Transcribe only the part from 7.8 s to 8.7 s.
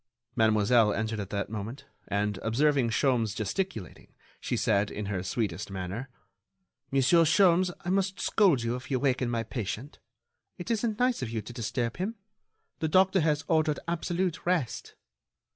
I must scold